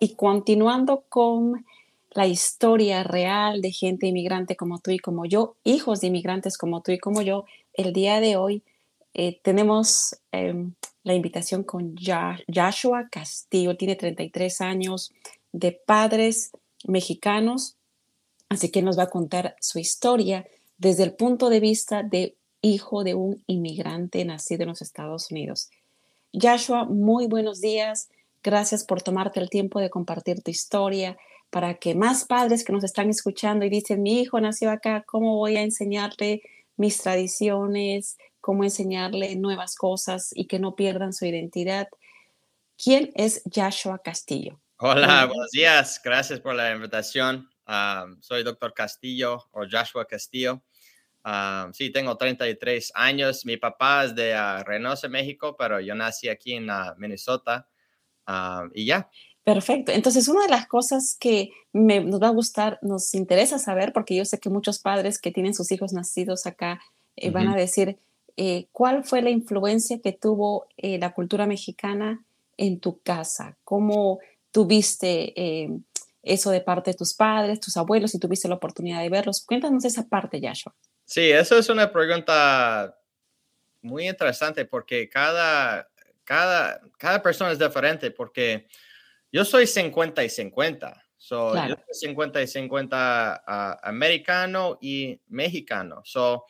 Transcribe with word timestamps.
Y 0.00 0.14
continuando 0.14 1.04
con 1.08 1.64
la 2.12 2.26
historia 2.26 3.04
real 3.04 3.60
de 3.60 3.70
gente 3.70 4.06
inmigrante 4.06 4.56
como 4.56 4.80
tú 4.80 4.90
y 4.90 4.98
como 4.98 5.26
yo, 5.26 5.54
hijos 5.62 6.00
de 6.00 6.08
inmigrantes 6.08 6.58
como 6.58 6.82
tú 6.82 6.90
y 6.90 6.98
como 6.98 7.22
yo, 7.22 7.44
el 7.74 7.92
día 7.92 8.18
de 8.20 8.36
hoy 8.36 8.64
eh, 9.14 9.38
tenemos 9.42 10.16
em, 10.32 10.72
la 11.04 11.14
invitación 11.14 11.62
con 11.62 11.94
Joshua 11.96 13.08
Castillo, 13.10 13.76
tiene 13.76 13.94
33 13.94 14.60
años, 14.60 15.12
de 15.52 15.72
padres 15.72 16.52
mexicanos, 16.84 17.76
así 18.48 18.70
que 18.70 18.82
nos 18.82 18.98
va 18.98 19.04
a 19.04 19.10
contar 19.10 19.56
su 19.60 19.78
historia 19.78 20.46
desde 20.78 21.04
el 21.04 21.12
punto 21.12 21.50
de 21.50 21.60
vista 21.60 22.02
de 22.02 22.36
hijo 22.62 23.04
de 23.04 23.14
un 23.14 23.42
inmigrante 23.46 24.24
nacido 24.24 24.62
en 24.62 24.70
los 24.70 24.82
Estados 24.82 25.30
Unidos. 25.30 25.70
Joshua, 26.32 26.84
muy 26.84 27.26
buenos 27.26 27.60
días. 27.60 28.08
Gracias 28.42 28.84
por 28.84 29.02
tomarte 29.02 29.40
el 29.40 29.50
tiempo 29.50 29.80
de 29.80 29.90
compartir 29.90 30.42
tu 30.42 30.50
historia 30.50 31.16
para 31.50 31.74
que 31.74 31.94
más 31.94 32.24
padres 32.24 32.64
que 32.64 32.72
nos 32.72 32.84
están 32.84 33.10
escuchando 33.10 33.64
y 33.64 33.70
dicen, 33.70 34.02
mi 34.02 34.20
hijo 34.20 34.40
nació 34.40 34.70
acá, 34.70 35.04
¿cómo 35.06 35.36
voy 35.36 35.56
a 35.56 35.62
enseñarle 35.62 36.42
mis 36.76 36.98
tradiciones? 36.98 38.16
¿Cómo 38.40 38.64
enseñarle 38.64 39.36
nuevas 39.36 39.74
cosas 39.74 40.30
y 40.34 40.46
que 40.46 40.58
no 40.58 40.74
pierdan 40.74 41.12
su 41.12 41.26
identidad? 41.26 41.88
¿Quién 42.82 43.10
es 43.14 43.42
Joshua 43.54 44.00
Castillo? 44.02 44.58
Hola, 44.78 45.26
buenos 45.26 45.50
días. 45.50 46.00
Gracias 46.02 46.40
por 46.40 46.54
la 46.54 46.72
invitación. 46.72 47.50
soy 48.20 48.42
doctor 48.42 48.72
Castillo 48.72 49.44
o 49.50 49.64
Joshua 49.70 50.06
Castillo. 50.06 50.62
sí, 51.72 51.90
tengo 51.90 52.16
33 52.16 52.92
años. 52.94 53.44
Mi 53.44 53.58
papá 53.58 54.04
es 54.04 54.14
de 54.14 54.34
uh, 54.34 54.64
Reynosa, 54.64 55.08
México, 55.08 55.54
pero 55.58 55.80
yo 55.80 55.94
nací 55.94 56.30
aquí 56.30 56.54
en 56.54 56.70
uh, 56.70 56.94
Minnesota. 56.96 57.69
Ah, 58.32 58.68
y 58.74 58.86
ya. 58.86 59.10
Perfecto. 59.42 59.90
Entonces, 59.90 60.28
una 60.28 60.42
de 60.42 60.50
las 60.50 60.68
cosas 60.68 61.16
que 61.18 61.50
nos 61.72 62.22
va 62.22 62.28
a 62.28 62.32
gustar, 62.32 62.78
nos 62.80 63.12
interesa 63.14 63.58
saber, 63.58 63.92
porque 63.92 64.14
yo 64.14 64.24
sé 64.24 64.38
que 64.38 64.50
muchos 64.50 64.78
padres 64.78 65.18
que 65.18 65.32
tienen 65.32 65.52
sus 65.52 65.72
hijos 65.72 65.92
nacidos 65.92 66.46
acá 66.46 66.80
eh, 67.16 67.30
van 67.30 67.48
a 67.48 67.56
decir, 67.56 67.98
eh, 68.36 68.68
¿cuál 68.70 69.02
fue 69.02 69.20
la 69.20 69.30
influencia 69.30 70.00
que 70.00 70.12
tuvo 70.12 70.68
eh, 70.76 70.98
la 70.98 71.12
cultura 71.12 71.46
mexicana 71.46 72.24
en 72.56 72.78
tu 72.78 73.00
casa? 73.00 73.56
¿Cómo 73.64 74.20
tuviste 74.52 75.34
eso 76.22 76.50
de 76.50 76.60
parte 76.60 76.92
de 76.92 76.96
tus 76.96 77.14
padres, 77.14 77.58
tus 77.58 77.76
abuelos, 77.76 78.14
y 78.14 78.20
tuviste 78.20 78.46
la 78.46 78.54
oportunidad 78.54 79.00
de 79.00 79.08
verlos? 79.08 79.44
Cuéntanos 79.44 79.84
esa 79.84 80.08
parte, 80.08 80.40
Joshua. 80.40 80.72
Sí, 81.04 81.32
eso 81.32 81.58
es 81.58 81.68
una 81.68 81.90
pregunta 81.90 82.96
muy 83.82 84.08
interesante 84.08 84.64
porque 84.64 85.08
cada 85.08 85.89
cada, 86.30 86.80
cada 86.96 87.20
persona 87.20 87.50
es 87.50 87.58
diferente 87.58 88.12
porque 88.12 88.68
yo 89.32 89.44
soy 89.44 89.66
50 89.66 90.22
y 90.22 90.28
50. 90.28 91.04
So, 91.16 91.54
Yo 91.66 91.74
soy 91.74 92.08
50 92.08 92.40
y 92.40 92.46
50 92.46 93.42
ah, 93.44 93.80
americano 93.82 94.78
y 94.80 95.20
mexicano. 95.26 96.02
So, 96.04 96.44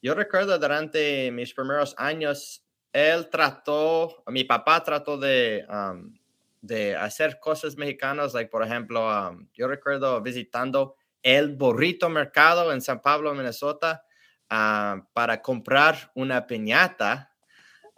yo 0.00 0.14
recuerdo 0.14 0.58
durante 0.58 1.30
mis 1.30 1.52
primeros 1.52 1.94
años, 1.98 2.64
él 2.90 3.28
trató, 3.28 4.24
mi 4.28 4.44
papá 4.44 4.82
trató 4.82 5.18
de, 5.18 5.66
um, 5.68 6.18
de 6.62 6.96
hacer 6.96 7.38
cosas 7.38 7.76
mexicanas, 7.76 8.32
like, 8.32 8.50
por 8.50 8.64
ejemplo, 8.64 9.06
um, 9.08 9.46
yo 9.52 9.68
recuerdo 9.68 10.22
visitando 10.22 10.96
el 11.22 11.54
Burrito 11.54 12.08
Mercado 12.08 12.72
en 12.72 12.80
San 12.80 13.02
Pablo, 13.02 13.34
Minnesota, 13.34 14.02
uh, 14.50 15.04
para 15.12 15.42
comprar 15.42 16.10
una 16.14 16.46
piñata. 16.46 17.30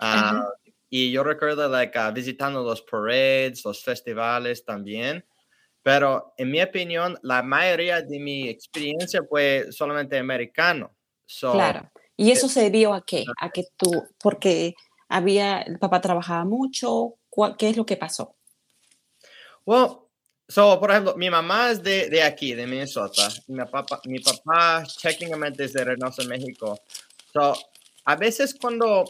Uh, 0.02 0.42
y 0.90 1.12
yo 1.12 1.22
recuerdo 1.22 1.68
like, 1.68 1.96
uh, 1.96 2.12
visitando 2.12 2.64
los 2.64 2.82
parades, 2.82 3.64
los 3.64 3.82
festivales 3.82 4.64
también. 4.64 5.24
Pero 5.82 6.34
en 6.36 6.50
mi 6.50 6.60
opinión, 6.60 7.16
la 7.22 7.42
mayoría 7.42 8.02
de 8.02 8.18
mi 8.18 8.48
experiencia 8.48 9.22
fue 9.26 9.68
solamente 9.70 10.18
americano. 10.18 10.94
claro. 11.40 11.90
¿Y 12.16 12.32
eso 12.32 12.48
se 12.50 12.64
debió 12.64 12.92
a 12.92 13.02
qué? 13.02 13.24
A 13.40 13.48
que 13.48 13.64
tú, 13.78 13.90
porque 14.22 14.74
había, 15.08 15.62
el 15.62 15.78
papá 15.78 16.02
trabajaba 16.02 16.44
mucho, 16.44 17.14
¿qué 17.56 17.70
es 17.70 17.78
lo 17.78 17.86
que 17.86 17.96
pasó? 17.96 18.36
Well, 19.64 20.00
so, 20.46 20.78
por 20.78 20.90
ejemplo, 20.90 21.16
mi 21.16 21.30
mamá 21.30 21.70
es 21.70 21.82
de, 21.82 22.10
de 22.10 22.22
aquí, 22.22 22.52
de 22.52 22.66
Minnesota. 22.66 23.28
Mi 23.46 23.64
papá, 23.64 24.02
mi 24.04 24.18
papá 24.18 24.84
técnicamente 25.00 25.64
es 25.64 25.72
de 25.72 25.82
Reynosa, 25.82 26.24
México. 26.24 26.78
So, 27.32 27.54
a 28.04 28.16
veces 28.16 28.54
cuando 28.60 29.04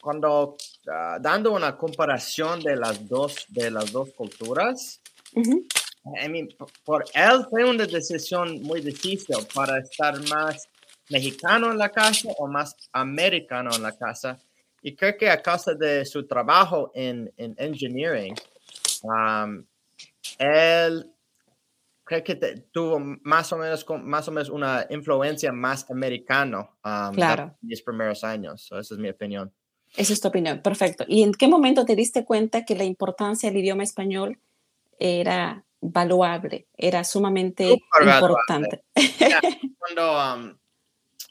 cuando 0.00 0.56
ah, 0.88 1.18
dando 1.20 1.52
una 1.52 1.76
comparación 1.76 2.60
de 2.60 2.76
las 2.76 3.08
dos, 3.08 3.46
de 3.48 3.70
las 3.70 3.92
dos 3.92 4.10
culturas, 4.10 5.00
por 6.84 7.04
él 7.14 7.46
fue 7.48 7.64
una 7.64 7.86
decisión 7.86 8.62
muy 8.62 8.80
difícil 8.80 9.36
para 9.54 9.78
estar 9.78 10.18
más 10.28 10.68
mexicano 11.10 11.70
en 11.70 11.78
la 11.78 11.90
casa 11.90 12.28
o 12.38 12.46
más 12.46 12.74
americano 12.92 13.70
en 13.74 13.82
la 13.82 13.96
casa. 13.96 14.38
Y 14.82 14.96
creo 14.96 15.16
que 15.16 15.28
a 15.28 15.42
causa 15.42 15.74
de 15.74 16.06
su 16.06 16.26
trabajo 16.26 16.90
en, 16.94 17.30
en 17.36 17.54
engineering, 17.58 18.34
um, 19.02 19.62
él 20.38 21.12
creo 22.04 22.24
que 22.24 22.34
tuvo 22.72 22.98
más 23.22 23.52
o 23.52 23.58
menos 23.58 23.86
más 24.02 24.26
o 24.26 24.32
menos 24.32 24.48
una 24.48 24.86
influencia 24.88 25.52
más 25.52 25.88
americano 25.90 26.78
um, 26.84 27.16
en 27.16 27.56
mis 27.60 27.82
primeros 27.82 28.24
años. 28.24 28.66
esa 28.72 28.94
es 28.94 28.98
mi 28.98 29.10
opinión. 29.10 29.52
Esa 29.96 30.12
es 30.12 30.20
tu 30.20 30.28
opinión, 30.28 30.62
perfecto. 30.62 31.04
¿Y 31.08 31.22
en 31.22 31.32
qué 31.32 31.48
momento 31.48 31.84
te 31.84 31.96
diste 31.96 32.24
cuenta 32.24 32.64
que 32.64 32.76
la 32.76 32.84
importancia 32.84 33.50
del 33.50 33.58
idioma 33.58 33.82
español 33.82 34.38
era 34.98 35.64
valuable, 35.80 36.68
era 36.76 37.02
sumamente 37.04 37.82
importante? 38.00 38.84
cuando, 39.78 40.12
um, 40.12 40.56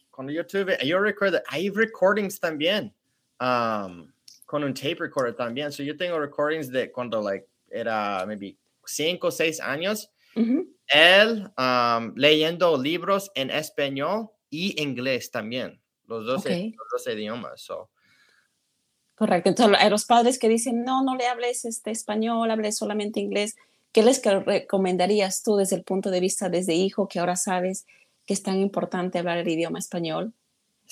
cuando 0.09 0.33
yo 0.33 0.45
tuve, 0.45 0.77
yo 0.85 0.99
recuerdo, 0.99 1.41
hay 1.47 1.69
recordings 1.69 2.39
también, 2.39 2.93
um, 3.39 4.11
con 4.45 4.63
un 4.63 4.73
tape 4.73 4.97
recorder 4.99 5.35
también. 5.35 5.71
So 5.71 5.83
yo 5.83 5.95
tengo 5.95 6.19
recordings 6.19 6.69
de 6.69 6.91
cuando 6.91 7.21
like, 7.21 7.47
era 7.71 8.25
maybe 8.25 8.57
cinco 8.85 9.27
o 9.27 9.31
seis 9.31 9.59
años. 9.61 10.11
Él 10.87 11.51
um, 11.57 12.13
leyendo 12.15 12.77
libros 12.77 13.29
en 13.35 13.49
español 13.49 14.29
y 14.49 14.81
inglés 14.81 15.31
también, 15.31 15.81
los 16.07 16.25
dos, 16.25 16.45
los 16.45 16.87
dos 16.91 17.07
idiomas. 17.07 17.61
So. 17.61 17.89
Correcto. 19.19 19.49
Entonces, 19.49 19.77
a 19.77 19.89
los 19.89 20.05
padres 20.05 20.39
que 20.39 20.47
dicen, 20.47 20.85
no, 20.85 21.03
no 21.03 21.17
le 21.17 21.27
hables 21.27 21.65
este 21.65 21.91
español, 21.91 22.49
hables 22.49 22.77
solamente 22.77 23.19
inglés, 23.19 23.57
¿qué 23.91 24.01
les 24.01 24.23
recomendarías 24.23 25.43
tú 25.43 25.57
desde 25.57 25.75
el 25.75 25.83
punto 25.83 26.09
de 26.09 26.21
vista 26.21 26.47
desde 26.47 26.73
hijo 26.73 27.09
que 27.09 27.19
ahora 27.19 27.35
sabes 27.35 27.85
que 28.25 28.33
es 28.33 28.41
tan 28.43 28.61
importante 28.61 29.19
hablar 29.19 29.37
el 29.39 29.49
idioma 29.49 29.77
español? 29.77 30.31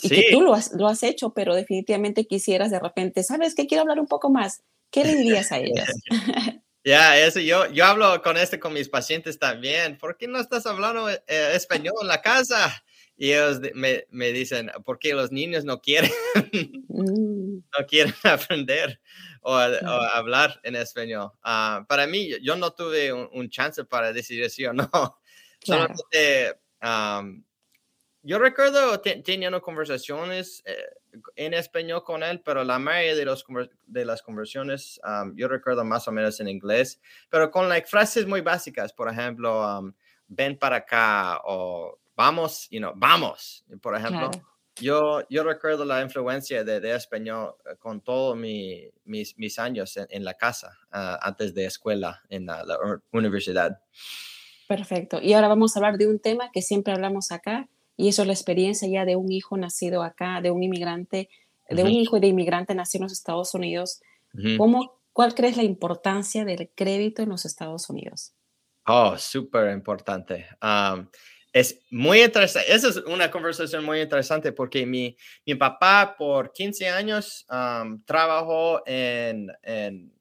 Y 0.01 0.09
que 0.09 0.25
tú 0.29 0.41
lo 0.41 0.53
has, 0.53 0.74
lo 0.74 0.89
has 0.89 1.03
hecho, 1.03 1.29
pero 1.29 1.56
definitivamente 1.56 2.27
quisieras 2.27 2.69
de 2.69 2.81
repente, 2.81 3.24
¿sabes 3.24 3.56
qué? 3.56 3.65
Quiero 3.65 3.83
hablar 3.83 4.01
un 4.01 4.07
poco 4.07 4.29
más. 4.29 4.62
¿Qué 4.91 5.06
le 5.06 5.15
dirías 5.15 5.53
a 5.53 5.59
ellos? 5.59 5.88
Ya, 6.83 7.19
eso 7.19 7.41
yo, 7.41 7.69
yo 7.74 7.83
hablo 7.83 8.21
con 8.21 8.38
este 8.38 8.62
con 8.62 8.71
mis 8.71 8.88
pacientes 8.88 9.38
también. 9.38 9.97
¿Por 9.97 10.15
qué 10.15 10.25
no 10.25 10.39
estás 10.39 10.65
hablando 10.65 11.09
eh, 11.09 11.19
español 11.27 11.95
en 12.01 12.07
la 12.07 12.21
casa? 12.21 12.81
Y 13.19 13.31
ellos 13.31 13.59
me, 13.73 14.05
me, 14.11 14.31
dicen, 14.31 14.71
porque 14.85 15.15
los 15.15 15.31
niños 15.31 15.65
no 15.65 15.81
quieren, 15.81 16.11
mm. 16.87 17.55
no 17.57 17.85
quieren 17.87 18.13
aprender 18.23 19.01
o, 19.41 19.55
hablar 19.55 20.59
en 20.63 20.75
español. 20.75 21.31
Uh, 21.43 21.83
para 21.87 22.05
mí, 22.05 22.29
yo 22.43 22.55
no 22.55 22.71
tuve 22.71 23.11
un, 23.11 23.49
chance 23.49 23.83
para 23.85 24.13
decidir 24.13 24.49
sí 24.51 24.65
o 24.65 24.73
no. 24.73 24.89
Solamente, 25.63 26.59
yo 28.21 28.39
recuerdo 28.39 28.99
teniendo 28.99 29.61
conversaciones 29.61 30.61
eh, 30.65 30.75
en 31.35 31.53
español 31.53 32.03
con 32.03 32.21
él, 32.21 32.41
pero 32.41 32.63
la 32.63 32.77
mayoría 32.77 33.15
de, 33.15 33.25
los, 33.25 33.45
de 33.85 34.05
las 34.05 34.21
conversaciones 34.21 34.99
yo 35.35 35.47
recuerdo 35.47 35.83
más 35.85 36.07
o 36.07 36.11
menos 36.11 36.39
en 36.39 36.49
inglés, 36.49 36.99
pero 37.29 37.49
con 37.49 37.69
like, 37.69 37.87
frases 37.87 38.27
muy 38.27 38.41
básicas, 38.41 38.93
por 38.93 39.09
ejemplo, 39.09 39.93
ven 40.27 40.57
para 40.57 40.77
acá 40.77 41.39
o 41.45 41.97
vamos, 42.17 42.67
you 42.71 42.79
know, 42.79 42.91
vamos, 42.95 43.63
por 43.81 43.95
ejemplo. 43.95 44.31
yo, 44.75 45.21
yo 45.29 45.43
recuerdo 45.43 45.85
la 45.85 46.01
influencia 46.01 46.63
de, 46.63 46.79
de 46.79 46.95
español 46.95 47.55
eh, 47.65 47.75
con 47.77 48.01
todos 48.01 48.35
mi, 48.35 48.89
mis, 49.05 49.37
mis, 49.37 49.59
años 49.59 49.95
en, 49.95 50.07
en 50.09 50.25
la 50.25 50.33
casa, 50.33 50.77
uh, 50.91 51.17
antes 51.21 51.53
de 51.53 51.65
escuela, 51.65 52.21
en 52.29 52.47
la, 52.47 52.63
la, 52.63 52.77
universidad. 53.11 53.79
Perfecto. 54.67 55.21
Y 55.21 55.33
ahora 55.33 55.47
vamos 55.47 55.75
a 55.75 55.79
hablar 55.79 55.97
de 55.97 56.07
un 56.07 56.19
tema 56.19 56.49
que 56.51 56.61
siempre 56.61 56.91
hablamos 56.91 57.31
acá, 57.31 57.69
y 57.95 58.09
eso 58.09 58.23
es 58.23 58.27
la 58.27 58.33
experiencia 58.33 58.87
ya 58.87 59.05
de 59.05 59.15
un 59.15 59.31
hijo 59.31 59.55
nacido 59.55 60.03
acá, 60.03 60.41
de 60.41 60.51
un 60.51 60.61
inmigrante, 60.63 61.29
de 61.69 61.83
uh 61.83 61.85
-huh. 61.85 61.89
un 61.89 61.91
hijo 61.91 62.19
de 62.19 62.27
inmigrante 62.27 62.75
nacido 62.75 63.03
en 63.03 63.05
los 63.05 63.13
Estados 63.13 63.53
Unidos. 63.53 64.01
Uh 64.33 64.37
-huh. 64.39 64.57
¿Cómo, 64.57 64.99
¿Cuál 65.13 65.33
crees 65.33 65.57
la 65.57 65.63
importancia 65.63 66.45
del 66.45 66.69
crédito 66.75 67.21
en 67.21 67.29
los 67.29 67.45
Estados 67.45 67.89
Unidos? 67.89 68.33
Oh, 68.85 69.17
súper 69.17 69.71
importante. 69.73 70.45
Um, 70.61 71.07
es 71.59 71.80
muy 71.89 72.21
interesante. 72.21 72.71
Esa 72.71 72.89
es 72.89 72.98
una 72.98 73.31
conversación 73.31 73.83
muy 73.83 74.01
interesante 74.01 74.51
porque 74.51 74.86
mi, 74.86 75.18
mi 75.45 75.56
papá 75.56 76.15
por 76.15 76.51
15 76.51 76.88
años 76.89 77.48
um, 77.50 78.04
trabajó 78.04 78.83
en, 78.86 79.51
en, 79.63 80.13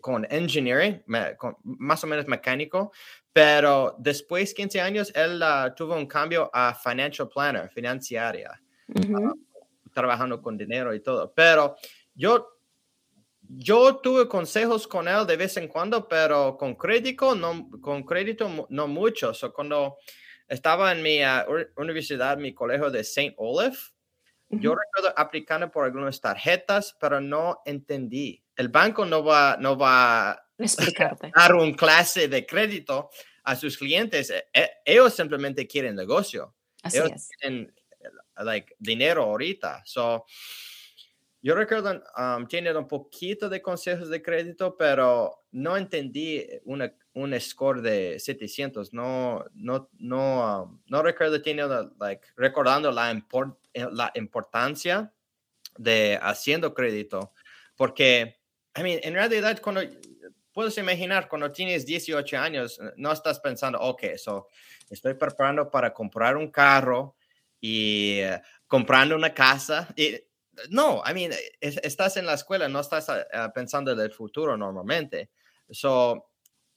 con 0.00 0.24
engineering, 0.30 1.02
con, 1.36 1.56
más 1.64 2.04
o 2.04 2.06
menos 2.06 2.28
mecánico, 2.28 2.92
pero 3.32 3.96
después 3.98 4.50
de 4.50 4.54
15 4.54 4.80
años 4.80 5.12
él 5.16 5.42
uh, 5.42 5.74
tuvo 5.74 5.96
un 5.96 6.06
cambio 6.06 6.48
a 6.52 6.74
financial 6.74 7.28
planner, 7.28 7.68
financiaria, 7.70 8.52
uh 8.88 9.00
-huh. 9.00 9.32
uh, 9.32 9.90
trabajando 9.92 10.40
con 10.40 10.56
dinero 10.56 10.94
y 10.94 11.00
todo. 11.00 11.32
Pero 11.34 11.74
yo 12.14 12.57
yo 13.48 13.96
tuve 13.96 14.28
consejos 14.28 14.86
con 14.86 15.08
él 15.08 15.26
de 15.26 15.36
vez 15.36 15.56
en 15.56 15.68
cuando, 15.68 16.06
pero 16.06 16.56
con 16.56 16.74
crédito 16.74 17.34
no, 17.34 17.70
con 17.80 18.04
crédito 18.04 18.66
no 18.68 18.86
mucho. 18.86 19.32
So, 19.34 19.52
cuando 19.52 19.98
estaba 20.46 20.92
en 20.92 21.02
mi 21.02 21.22
uh, 21.22 21.66
universidad, 21.76 22.36
mi 22.36 22.54
colegio 22.54 22.90
de 22.90 23.00
St. 23.00 23.34
Olaf, 23.38 23.90
uh 24.48 24.56
-huh. 24.56 24.60
yo 24.60 24.74
recuerdo 24.74 25.18
aplicando 25.18 25.70
por 25.70 25.84
algunas 25.84 26.20
tarjetas, 26.20 26.96
pero 27.00 27.20
no 27.20 27.62
entendí. 27.64 28.42
El 28.56 28.68
banco 28.68 29.04
no 29.04 29.24
va, 29.24 29.56
no 29.58 29.76
va 29.78 30.30
a 30.32 30.44
dar 31.34 31.54
un 31.54 31.74
clase 31.74 32.28
de 32.28 32.44
crédito 32.44 33.10
a 33.44 33.56
sus 33.56 33.78
clientes. 33.78 34.30
E, 34.30 34.44
e 34.52 34.70
ellos 34.84 35.14
simplemente 35.14 35.66
quieren 35.66 35.94
negocio. 35.94 36.54
Así 36.82 36.98
ellos 36.98 37.12
es. 37.12 37.28
quieren 37.38 37.72
like, 38.44 38.74
dinero 38.78 39.22
ahorita. 39.22 39.82
So, 39.84 40.26
yo 41.40 41.54
recuerdo 41.54 42.02
um, 42.16 42.46
tener 42.46 42.76
un 42.76 42.88
poquito 42.88 43.48
de 43.48 43.62
consejos 43.62 44.08
de 44.08 44.20
crédito, 44.20 44.76
pero 44.76 45.44
no 45.52 45.76
entendí 45.76 46.44
una, 46.64 46.92
un 47.12 47.38
score 47.40 47.80
de 47.80 48.18
700. 48.18 48.92
No, 48.92 49.44
no, 49.54 49.88
no, 49.98 50.62
um, 50.64 50.80
no 50.86 51.02
recuerdo 51.02 51.40
tener, 51.40 51.68
like, 52.00 52.26
recordando 52.36 52.90
la, 52.90 53.12
import, 53.12 53.56
la 53.72 54.10
importancia 54.16 55.12
de 55.76 56.18
haciendo 56.20 56.74
crédito, 56.74 57.32
porque, 57.76 58.40
I 58.76 58.82
mean, 58.82 58.98
en 59.04 59.14
realidad, 59.14 59.60
cuando 59.62 59.82
puedes 60.52 60.76
imaginar, 60.76 61.28
cuando 61.28 61.52
tienes 61.52 61.86
18 61.86 62.36
años, 62.36 62.80
no 62.96 63.12
estás 63.12 63.38
pensando, 63.38 63.78
ok, 63.80 64.16
so, 64.16 64.48
estoy 64.90 65.14
preparando 65.14 65.70
para 65.70 65.94
comprar 65.94 66.36
un 66.36 66.50
carro 66.50 67.14
y 67.60 68.22
comprando 68.66 69.14
una 69.14 69.32
casa. 69.32 69.88
Y, 69.96 70.20
no, 70.70 71.02
I 71.04 71.14
mean, 71.14 71.32
es, 71.60 71.78
estás 71.82 72.16
en 72.16 72.26
la 72.26 72.34
escuela, 72.34 72.68
no 72.68 72.80
estás 72.80 73.08
uh, 73.08 73.52
pensando 73.54 73.94
del 73.94 74.12
futuro 74.12 74.56
normalmente. 74.56 75.30
So, 75.70 76.30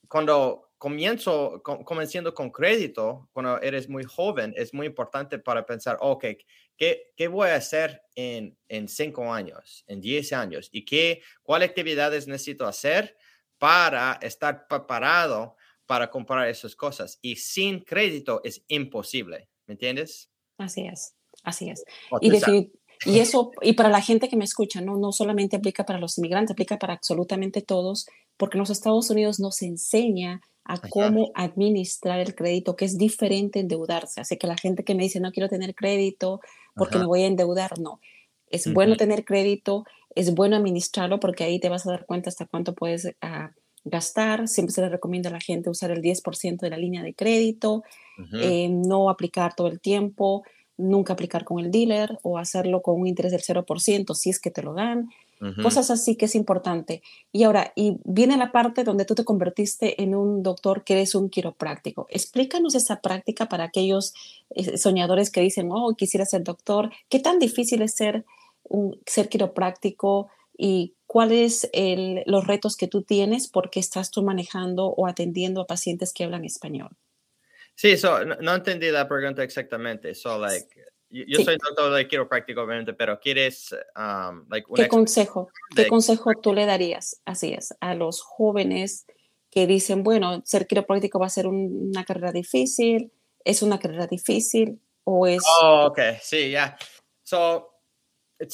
cuando 0.07 0.71
comienzo, 0.77 1.61
com, 1.63 1.83
comenzando 1.83 2.33
con 2.33 2.49
crédito, 2.51 3.29
cuando 3.33 3.61
eres 3.61 3.87
muy 3.87 4.03
joven, 4.03 4.53
es 4.57 4.73
muy 4.73 4.87
importante 4.87 5.37
para 5.39 5.65
pensar, 5.65 5.97
ok, 6.01 6.25
¿qué, 6.75 7.11
qué 7.15 7.27
voy 7.27 7.49
a 7.49 7.55
hacer 7.55 8.01
en, 8.15 8.57
en 8.67 8.87
cinco 8.87 9.31
años, 9.31 9.83
en 9.87 10.01
diez 10.01 10.33
años? 10.33 10.69
¿Y 10.71 10.83
qué, 10.83 11.21
cuáles 11.43 11.69
actividades 11.69 12.27
necesito 12.27 12.65
hacer 12.65 13.15
para 13.57 14.17
estar 14.23 14.67
preparado 14.67 15.55
para 15.85 16.09
comprar 16.09 16.47
esas 16.47 16.75
cosas? 16.75 17.19
Y 17.21 17.35
sin 17.35 17.81
crédito 17.81 18.41
es 18.43 18.63
imposible, 18.67 19.49
¿me 19.67 19.73
entiendes? 19.73 20.31
Así 20.57 20.87
es, 20.87 21.15
así 21.43 21.69
es. 21.69 21.85
Y 22.21 22.31
definitivamente 22.31 22.80
y 23.05 23.19
eso, 23.19 23.51
y 23.61 23.73
para 23.73 23.89
la 23.89 24.01
gente 24.01 24.29
que 24.29 24.35
me 24.35 24.43
escucha, 24.43 24.81
no, 24.81 24.95
no 24.97 25.11
solamente 25.11 25.55
aplica 25.55 25.85
para 25.85 25.99
los 25.99 26.17
inmigrantes, 26.17 26.51
aplica 26.51 26.77
para 26.77 26.93
absolutamente 26.93 27.61
todos, 27.61 28.05
porque 28.37 28.57
en 28.57 28.59
los 28.59 28.69
Estados 28.69 29.09
Unidos 29.09 29.39
nos 29.39 29.61
enseña 29.61 30.41
a 30.63 30.77
cómo 30.77 31.31
administrar 31.33 32.19
el 32.19 32.35
crédito, 32.35 32.75
que 32.75 32.85
es 32.85 32.97
diferente 32.97 33.59
endeudarse. 33.59 34.21
Así 34.21 34.37
que 34.37 34.47
la 34.47 34.55
gente 34.55 34.83
que 34.83 34.93
me 34.93 35.03
dice, 35.03 35.19
no 35.19 35.31
quiero 35.31 35.49
tener 35.49 35.73
crédito 35.73 36.39
porque 36.75 36.95
Ajá. 36.95 37.03
me 37.03 37.07
voy 37.07 37.23
a 37.23 37.27
endeudar, 37.27 37.79
no. 37.79 37.99
Es 38.47 38.67
uh 38.67 38.69
-huh. 38.69 38.73
bueno 38.73 38.95
tener 38.95 39.25
crédito, 39.25 39.85
es 40.15 40.33
bueno 40.35 40.55
administrarlo 40.55 41.19
porque 41.19 41.43
ahí 41.43 41.59
te 41.59 41.69
vas 41.69 41.87
a 41.87 41.91
dar 41.91 42.05
cuenta 42.05 42.29
hasta 42.29 42.45
cuánto 42.45 42.75
puedes 42.75 43.05
uh, 43.05 43.49
gastar. 43.83 44.47
Siempre 44.47 44.73
se 44.73 44.81
le 44.81 44.89
recomienda 44.89 45.29
a 45.29 45.33
la 45.33 45.41
gente 45.41 45.69
usar 45.69 45.89
el 45.91 46.01
10% 46.01 46.59
de 46.59 46.69
la 46.69 46.77
línea 46.77 47.01
de 47.01 47.15
crédito, 47.15 47.83
uh 48.17 48.21
-huh. 48.21 48.41
eh, 48.43 48.69
no 48.69 49.09
aplicar 49.09 49.55
todo 49.55 49.67
el 49.67 49.81
tiempo 49.81 50.43
nunca 50.81 51.13
aplicar 51.13 51.45
con 51.45 51.59
el 51.59 51.71
dealer 51.71 52.19
o 52.23 52.37
hacerlo 52.37 52.81
con 52.81 52.99
un 52.99 53.07
interés 53.07 53.31
del 53.31 53.41
0% 53.41 54.13
si 54.15 54.29
es 54.29 54.39
que 54.39 54.51
te 54.51 54.63
lo 54.63 54.73
dan. 54.73 55.09
Uh 55.39 55.45
-huh. 55.45 55.63
Cosas 55.63 55.89
así 55.89 56.15
que 56.15 56.25
es 56.25 56.35
importante. 56.35 57.01
Y 57.31 57.43
ahora, 57.43 57.71
y 57.75 57.97
viene 58.03 58.37
la 58.37 58.51
parte 58.51 58.83
donde 58.83 59.05
tú 59.05 59.15
te 59.15 59.23
convertiste 59.23 60.01
en 60.01 60.15
un 60.15 60.43
doctor 60.43 60.83
que 60.83 60.93
eres 60.93 61.15
un 61.15 61.29
quiropráctico. 61.29 62.07
Explícanos 62.09 62.75
esa 62.75 63.01
práctica 63.01 63.47
para 63.47 63.65
aquellos 63.65 64.13
eh, 64.51 64.77
soñadores 64.77 65.31
que 65.31 65.41
dicen, 65.41 65.69
oh, 65.71 65.95
quisiera 65.95 66.25
ser 66.25 66.43
doctor. 66.43 66.91
¿Qué 67.09 67.19
tan 67.19 67.39
difícil 67.39 67.81
es 67.81 67.93
ser, 67.95 68.25
un, 68.63 68.99
ser 69.05 69.29
quiropráctico 69.29 70.27
y 70.57 70.93
cuáles 71.07 71.69
los 72.25 72.45
retos 72.45 72.75
que 72.75 72.87
tú 72.87 73.01
tienes 73.01 73.47
porque 73.47 73.79
estás 73.79 74.11
tú 74.11 74.21
manejando 74.21 74.87
o 74.87 75.07
atendiendo 75.07 75.61
a 75.61 75.67
pacientes 75.67 76.13
que 76.13 76.23
hablan 76.23 76.45
español? 76.45 76.95
Sí, 77.75 77.97
so, 77.97 78.23
no, 78.25 78.35
no, 78.35 78.55
entendí 78.55 78.91
la 78.91 79.07
pregunta 79.07 79.43
exactamente. 79.43 80.13
So, 80.13 80.37
like, 80.37 80.67
yo 81.09 81.37
sí. 81.39 81.43
soy 81.43 81.57
doctor 81.57 81.93
de 81.93 82.07
quiropráctico, 82.07 82.61
obviamente, 82.61 82.93
pero 82.93 83.19
quieres, 83.19 83.75
um, 83.95 84.45
like, 84.49 84.67
¿Qué 84.75 84.87
consejo, 84.87 85.49
de... 85.75 85.83
¿qué 85.83 85.89
consejo 85.89 86.31
tú 86.41 86.53
le 86.53 86.65
darías? 86.65 87.21
Así 87.25 87.53
es, 87.53 87.73
a 87.81 87.95
los 87.95 88.21
jóvenes 88.21 89.05
que 89.49 89.67
dicen, 89.67 90.03
bueno, 90.03 90.41
ser 90.45 90.65
quiropráctico 90.67 91.19
va 91.19 91.25
a 91.25 91.29
ser 91.29 91.47
un, 91.47 91.89
una 91.89 92.05
carrera 92.05 92.31
difícil, 92.31 93.11
es 93.43 93.61
una 93.61 93.79
carrera 93.79 94.07
difícil 94.07 94.79
o 95.03 95.27
es... 95.27 95.43
Oh, 95.61 95.87
ok, 95.87 95.99
sí, 96.21 96.51
ya. 96.51 96.77
Yeah. 96.77 96.77
So, 97.23 97.71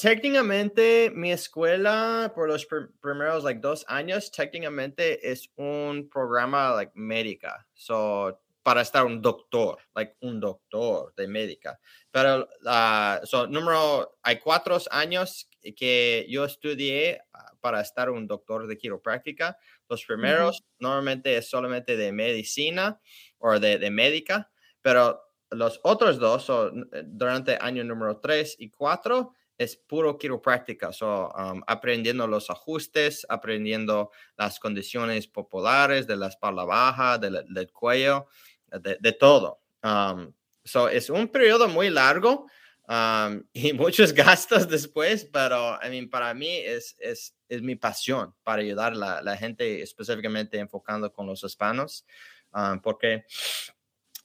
técnicamente 0.00 1.10
mi 1.14 1.32
escuela 1.32 2.32
por 2.34 2.48
los 2.48 2.66
pr 2.66 2.90
primeros, 3.00 3.44
like, 3.44 3.60
dos 3.60 3.84
años, 3.88 4.32
técnicamente 4.32 5.30
es 5.30 5.48
un 5.56 6.08
programa, 6.08 6.74
like, 6.74 6.92
médica. 6.94 7.66
So, 7.74 8.40
para 8.68 8.82
estar 8.82 9.06
un 9.06 9.22
doctor, 9.22 9.78
like 9.94 10.14
un 10.20 10.38
doctor 10.40 11.14
de 11.16 11.26
médica. 11.26 11.80
Pero, 12.10 12.46
uh, 12.66 13.24
so, 13.24 13.46
número, 13.46 14.18
hay 14.22 14.38
cuatro 14.38 14.76
años 14.90 15.48
que 15.74 16.26
yo 16.28 16.44
estudié 16.44 17.22
uh, 17.32 17.56
para 17.62 17.80
estar 17.80 18.10
un 18.10 18.26
doctor 18.26 18.66
de 18.66 18.76
quiropráctica. 18.76 19.56
Los 19.88 20.04
primeros 20.04 20.60
uh 20.60 20.62
-huh. 20.62 20.66
normalmente 20.80 21.34
es 21.38 21.48
solamente 21.48 21.96
de 21.96 22.12
medicina 22.12 23.00
o 23.38 23.58
de, 23.58 23.78
de 23.78 23.90
médica, 23.90 24.50
pero 24.82 25.18
los 25.50 25.80
otros 25.82 26.18
dos, 26.18 26.44
so, 26.44 26.70
durante 27.04 27.56
año 27.58 27.84
número 27.84 28.20
tres 28.20 28.54
y 28.58 28.68
cuatro, 28.68 29.32
es 29.56 29.76
puro 29.76 30.18
quiropráctica, 30.18 30.92
so, 30.92 31.32
um, 31.34 31.62
aprendiendo 31.66 32.26
los 32.26 32.50
ajustes, 32.50 33.24
aprendiendo 33.30 34.10
las 34.36 34.60
condiciones 34.60 35.26
populares 35.26 36.06
de 36.06 36.16
la 36.16 36.28
espalda 36.28 36.64
baja, 36.64 37.18
del, 37.18 37.44
del 37.48 37.72
cuello, 37.72 38.28
de, 38.70 38.96
de 39.00 39.12
todo. 39.12 39.60
Um, 39.82 40.32
so 40.64 40.88
es 40.88 41.08
un 41.10 41.28
periodo 41.28 41.68
muy 41.68 41.90
largo 41.90 42.46
um, 42.88 43.42
y 43.52 43.72
muchos 43.72 44.12
gastos 44.12 44.68
después, 44.68 45.24
pero 45.24 45.78
I 45.82 45.90
mean, 45.90 46.10
para 46.10 46.34
mí 46.34 46.56
es, 46.56 46.96
es, 46.98 47.34
es 47.48 47.62
mi 47.62 47.76
pasión 47.76 48.34
para 48.42 48.62
ayudar 48.62 48.92
a 48.92 48.96
la, 48.96 49.22
la, 49.22 49.36
gente, 49.36 49.82
específicamente 49.82 50.58
enfocando 50.58 51.12
con 51.12 51.26
los 51.26 51.42
hispanos, 51.44 52.04
um, 52.52 52.80
porque 52.80 53.24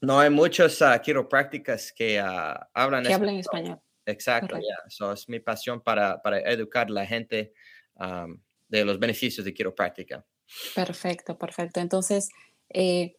no 0.02 0.20
hay 0.20 0.30
muchos 0.30 0.82
uh, 0.82 1.00
quiroprácticas 1.02 1.94
que 1.94 2.22
uh, 2.22 2.60
hablan, 2.74 3.04
que 3.04 3.14
hablan 3.14 3.36
español. 3.36 3.80
Exacto, 4.06 4.58
yeah. 4.58 4.78
so 4.90 5.14
es 5.14 5.30
mi 5.30 5.40
pasión 5.40 5.82
para, 5.82 6.22
para 6.22 6.40
educar 6.40 6.88
a 6.88 6.92
la 6.92 7.06
gente 7.06 7.54
de 8.68 8.84
los 8.84 9.00
beneficios 9.00 9.46
de 9.46 9.54
quiropráctica. 9.54 10.26
Perfecto, 10.76 11.38
perfecto. 11.38 11.80
Entonces, 11.80 12.30
eh, 12.70 13.16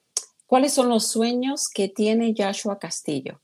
¿Cuáles 0.46 0.74
son 0.74 0.88
los 0.88 1.08
sueños 1.08 1.68
que 1.72 1.88
tiene 1.88 2.34
Joshua 2.36 2.78
Castillo? 2.78 3.40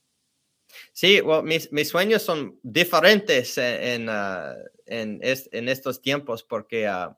Sí, 0.93 1.21
well, 1.21 1.43
mis, 1.43 1.73
mis 1.73 1.89
sueños 1.89 2.23
son 2.23 2.59
diferentes 2.63 3.59
en, 3.59 3.83
en, 3.83 4.09
uh, 4.09 4.55
en, 4.87 5.19
est, 5.23 5.53
en 5.53 5.69
estos 5.69 6.01
tiempos 6.01 6.43
porque 6.43 6.89
uh, 6.89 7.15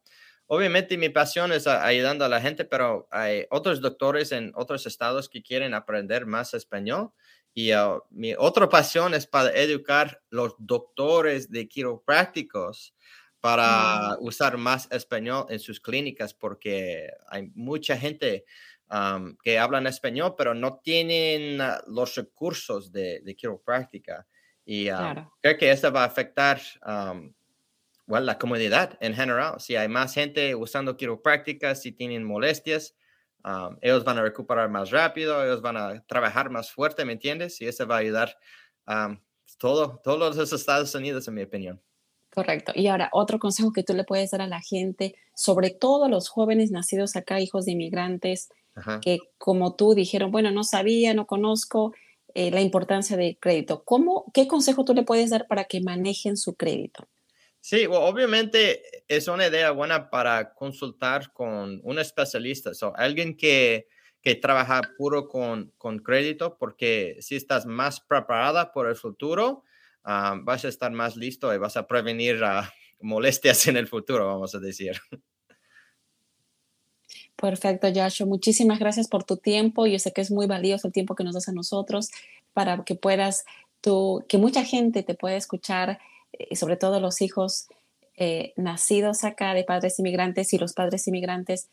obviamente 0.46 0.96
mi 0.96 1.08
pasión 1.08 1.52
es 1.52 1.66
ayudando 1.66 2.24
a 2.24 2.28
la 2.28 2.40
gente, 2.40 2.64
pero 2.64 3.08
hay 3.10 3.46
otros 3.50 3.80
doctores 3.80 4.32
en 4.32 4.52
otros 4.54 4.86
estados 4.86 5.28
que 5.28 5.42
quieren 5.42 5.74
aprender 5.74 6.26
más 6.26 6.54
español 6.54 7.10
y 7.54 7.74
uh, 7.74 8.00
mi 8.10 8.34
otra 8.38 8.68
pasión 8.68 9.14
es 9.14 9.26
para 9.26 9.50
educar 9.50 10.22
los 10.30 10.54
doctores 10.58 11.50
de 11.50 11.68
quiroprácticos 11.68 12.94
para 13.40 14.16
usar 14.20 14.56
más 14.56 14.86
español 14.92 15.46
en 15.48 15.58
sus 15.58 15.80
clínicas 15.80 16.32
porque 16.32 17.10
hay 17.28 17.50
mucha 17.54 17.98
gente 17.98 18.44
um, 18.92 19.36
que 19.42 19.58
habla 19.58 19.88
español 19.88 20.34
pero 20.36 20.54
no 20.54 20.78
tienen 20.78 21.60
uh, 21.60 21.74
los 21.86 22.14
recursos 22.14 22.92
de, 22.92 23.20
de 23.22 23.34
quiropráctica 23.34 24.26
y 24.64 24.90
uh, 24.90 25.26
creo 25.40 25.58
que 25.58 25.70
eso 25.70 25.90
va 25.90 26.02
a 26.02 26.06
afectar 26.06 26.60
um, 26.86 27.32
la 28.06 28.38
comunidad 28.38 28.96
en 29.00 29.14
general. 29.14 29.58
Si 29.58 29.74
hay 29.74 29.88
más 29.88 30.14
gente 30.14 30.54
usando 30.54 30.96
quiroprácticas, 30.96 31.80
si 31.80 31.92
tienen 31.92 32.22
molestias, 32.22 32.94
Um, 33.44 33.76
ellos 33.80 34.04
van 34.04 34.18
a 34.18 34.22
recuperar 34.22 34.68
más 34.70 34.90
rápido, 34.90 35.44
ellos 35.44 35.60
van 35.60 35.76
a 35.76 36.04
trabajar 36.06 36.48
más 36.48 36.70
fuerte, 36.70 37.04
¿me 37.04 37.12
entiendes? 37.12 37.60
Y 37.60 37.66
eso 37.66 37.86
va 37.86 37.96
a 37.96 37.98
ayudar 37.98 38.36
a 38.86 39.06
um, 39.06 39.20
todo, 39.58 40.00
todos 40.02 40.36
los 40.36 40.52
Estados 40.52 40.94
Unidos, 40.94 41.26
en 41.26 41.34
mi 41.34 41.42
opinión. 41.42 41.82
Correcto. 42.32 42.72
Y 42.74 42.86
ahora, 42.86 43.10
otro 43.12 43.38
consejo 43.38 43.72
que 43.72 43.82
tú 43.82 43.94
le 43.94 44.04
puedes 44.04 44.30
dar 44.30 44.42
a 44.42 44.46
la 44.46 44.60
gente, 44.60 45.16
sobre 45.34 45.70
todo 45.70 46.08
los 46.08 46.28
jóvenes 46.28 46.70
nacidos 46.70 47.16
acá, 47.16 47.40
hijos 47.40 47.64
de 47.64 47.72
inmigrantes, 47.72 48.48
que 49.02 49.18
como 49.38 49.76
tú 49.76 49.94
dijeron, 49.94 50.30
bueno, 50.30 50.50
no 50.50 50.64
sabía, 50.64 51.14
no 51.14 51.26
conozco 51.26 51.92
eh, 52.34 52.50
la 52.50 52.62
importancia 52.62 53.16
del 53.16 53.36
crédito. 53.38 53.82
¿Cómo, 53.84 54.30
¿Qué 54.32 54.48
consejo 54.48 54.84
tú 54.84 54.94
le 54.94 55.02
puedes 55.02 55.30
dar 55.30 55.46
para 55.46 55.64
que 55.64 55.80
manejen 55.80 56.36
su 56.36 56.54
crédito? 56.54 57.06
Sí, 57.60 57.86
obviamente 57.88 58.82
es 59.06 59.28
una 59.28 59.46
idea 59.46 59.70
buena 59.70 60.10
para 60.10 60.54
consultar 60.54 61.32
con 61.32 61.80
un 61.84 61.98
especialista, 61.98 62.72
o 62.82 62.92
alguien 62.96 63.36
que, 63.36 63.86
que 64.20 64.34
trabaja 64.34 64.80
puro 64.96 65.28
con, 65.28 65.72
con, 65.78 65.98
crédito, 66.00 66.56
porque 66.58 67.18
si 67.20 67.36
estás 67.36 67.66
más 67.66 68.00
preparada 68.00 68.72
por 68.72 68.88
el 68.88 68.96
futuro, 68.96 69.62
ah, 70.02 70.36
vas 70.42 70.64
a 70.64 70.68
estar 70.68 70.90
más 70.90 71.14
listo 71.16 71.54
y 71.54 71.58
vas 71.58 71.76
a 71.76 71.86
prevenir 71.86 72.42
uh, 72.42 72.64
molestias 73.00 73.68
en 73.68 73.76
el 73.76 73.86
futuro, 73.86 74.26
vamos 74.26 74.54
a 74.54 74.58
decir. 74.58 74.96
Perfecto, 77.36 77.88
Joshua. 77.94 78.26
Muchísimas 78.26 78.78
gracias 78.78 79.08
por 79.08 79.24
tu 79.24 79.36
tiempo. 79.36 79.86
Yo 79.86 79.98
sé 79.98 80.12
que 80.12 80.20
es 80.20 80.30
muy 80.30 80.46
valioso 80.46 80.86
el 80.86 80.92
tiempo 80.92 81.14
que 81.14 81.24
nos 81.24 81.34
das 81.34 81.48
a 81.48 81.52
nosotros 81.52 82.10
para 82.52 82.84
que 82.84 82.94
puedas, 82.94 83.44
tú, 83.80 84.24
que 84.28 84.38
mucha 84.38 84.64
gente 84.64 85.02
te 85.02 85.14
pueda 85.14 85.36
escuchar 85.36 85.98
y 86.50 86.56
sobre 86.56 86.76
todo 86.76 87.00
los 87.00 87.20
hijos 87.20 87.68
eh, 88.16 88.52
nacidos 88.56 89.24
acá 89.24 89.54
de 89.54 89.64
padres 89.64 89.98
inmigrantes 89.98 90.52
y 90.52 90.58
los 90.58 90.74
padres 90.74 91.08
inmigrantes, 91.08 91.68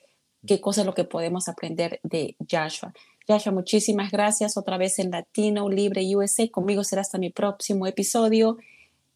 qué 0.48 0.62
cosa 0.62 0.82
es 0.82 0.88
lo 0.88 0.94
que 0.94 1.04
podemos 1.04 1.50
aprender 1.50 2.00
de 2.04 2.36
Joshua. 2.50 2.94
Joshua, 3.28 3.52
muchísimas 3.52 4.12
gracias 4.12 4.58
otra 4.58 4.78
vez 4.78 4.98
en 5.00 5.12
Latino 5.12 5.70
Libre 5.70 6.04
USA. 6.16 6.48
Conmigo 6.50 6.84
será 6.84 7.02
hasta 7.02 7.18
mi 7.18 7.30
próximo 7.30 7.86
episodio. 7.86 8.58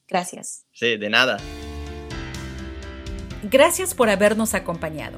Gracias. 0.07 0.65
Sí, 0.73 0.97
de 0.97 1.09
nada. 1.09 1.37
Gracias 3.49 3.93
por 3.93 4.09
habernos 4.09 4.53
acompañado. 4.53 5.17